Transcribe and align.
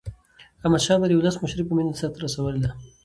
احمدشاه 0.63 0.97
بابا 0.99 1.07
د 1.09 1.13
ولس 1.19 1.35
مشري 1.43 1.63
په 1.67 1.73
مینه 1.77 1.93
سرته 2.01 2.19
رسولې 2.25 2.59
ده. 2.63 2.69